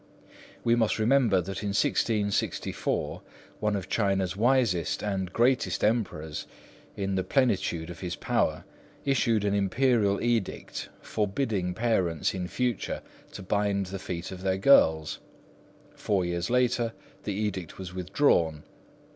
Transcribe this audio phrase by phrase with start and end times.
[0.63, 3.21] We must remember that in 1664
[3.59, 6.47] one of China's wisest and greatest Emperors,
[6.97, 8.63] in the plenitude of his power
[9.05, 13.03] issued an Imperial edict forbidding parents in future
[13.33, 15.19] to bind the feet of their girls.
[15.93, 16.93] Four years later
[17.23, 18.63] the edict was withdrawn.